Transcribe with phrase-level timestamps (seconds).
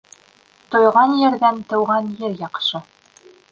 [0.75, 2.85] Туйған ерҙән тыуған ер яҡшы.